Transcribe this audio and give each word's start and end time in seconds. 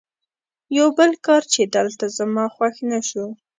یو 0.77 0.87
بل 0.97 1.11
کار 1.25 1.43
چې 1.53 1.61
دلته 1.75 2.05
زما 2.17 2.45
خوښ 2.55 2.75
نه 2.91 2.99
شو. 3.09 3.25